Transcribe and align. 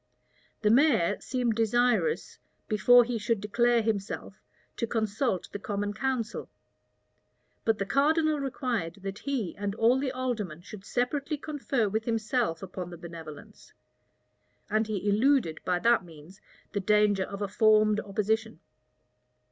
The 0.63 0.71
mayor 0.71 1.17
seemed 1.19 1.53
desirous, 1.53 2.39
before 2.67 3.03
he 3.03 3.19
should 3.19 3.39
declare 3.39 3.83
himself, 3.83 4.41
to 4.77 4.87
consult 4.87 5.47
the 5.51 5.59
common 5.59 5.93
council; 5.93 6.49
but 7.65 7.77
the 7.77 7.85
cardinal 7.85 8.39
required 8.39 8.95
that 9.03 9.19
he 9.19 9.55
and 9.57 9.75
all 9.75 9.99
the 9.99 10.11
aldermen 10.11 10.61
should 10.63 10.85
separately 10.85 11.37
confer 11.37 11.87
with 11.87 12.05
himself 12.05 12.63
about 12.63 12.89
the 12.89 12.97
benevolence; 12.97 13.73
and 14.71 14.87
he 14.87 15.07
eluded 15.07 15.59
by 15.65 15.77
that 15.77 16.03
means 16.03 16.41
the 16.71 16.79
danger 16.79 17.25
of 17.25 17.43
a 17.43 17.47
formed 17.47 17.99
opposition. 17.99 18.59